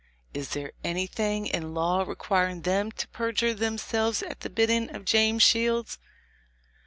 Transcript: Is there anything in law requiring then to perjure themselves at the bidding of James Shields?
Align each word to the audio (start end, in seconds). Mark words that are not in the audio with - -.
Is 0.33 0.49
there 0.49 0.71
anything 0.83 1.45
in 1.45 1.75
law 1.75 2.01
requiring 2.01 2.63
then 2.63 2.89
to 2.93 3.07
perjure 3.09 3.53
themselves 3.53 4.23
at 4.23 4.39
the 4.39 4.49
bidding 4.49 4.89
of 4.95 5.05
James 5.05 5.43
Shields? 5.43 5.99